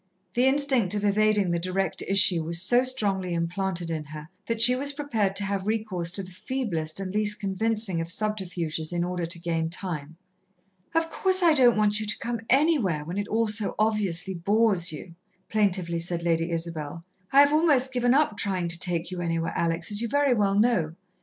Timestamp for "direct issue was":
1.59-2.59